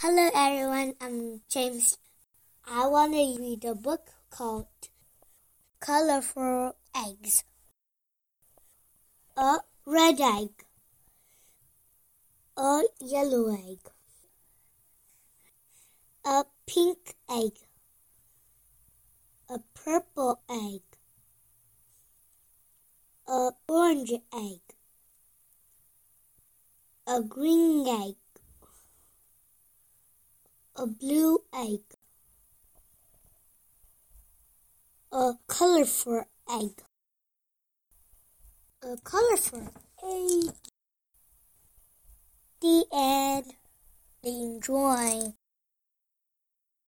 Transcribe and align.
Hello 0.00 0.30
everyone, 0.32 0.94
I'm 1.00 1.40
James. 1.48 1.98
I 2.70 2.86
want 2.86 3.14
to 3.14 3.36
read 3.42 3.64
a 3.64 3.74
book 3.74 4.10
called 4.30 4.68
Colorful 5.80 6.76
Eggs. 6.94 7.42
A 9.36 9.56
red 9.84 10.20
egg, 10.20 10.50
a 12.56 12.82
yellow 13.00 13.52
egg, 13.52 13.80
a 16.24 16.44
pink 16.64 17.16
egg, 17.28 17.54
a 19.50 19.58
purple 19.74 20.38
egg, 20.48 20.82
a 23.26 23.50
orange 23.68 24.12
egg, 24.32 24.60
a 27.04 27.20
green 27.20 27.84
egg, 27.88 28.14
a 30.78 30.86
blue 30.86 31.40
egg, 31.52 31.80
a 35.10 35.32
colorful 35.48 36.24
egg, 36.48 36.82
a 38.82 38.96
colorful 39.02 39.72
egg. 40.04 40.54
The 42.60 42.84
end. 42.92 43.54
Enjoy. 44.24 45.32